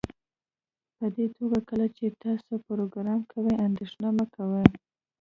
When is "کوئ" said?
3.31-3.53, 4.35-4.67